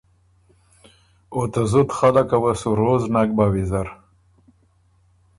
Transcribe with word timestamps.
او 1.33 1.41
ته 1.51 1.61
زُت 1.71 1.89
خلقه 1.99 2.37
وه 2.43 2.53
سُو 2.61 2.69
روز 2.79 3.03
نک 3.13 3.29
بَۀ 3.37 3.45
وېزر، 3.51 3.87